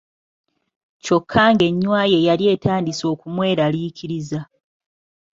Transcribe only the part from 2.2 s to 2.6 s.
yali